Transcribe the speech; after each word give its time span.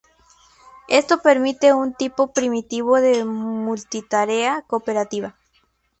Esto 0.87 1.21
permite 1.21 1.73
un 1.73 1.93
tipo 1.93 2.33
primitivo 2.33 2.99
de 2.99 3.23
multitarea 3.23 4.63
cooperativa. 4.63 5.35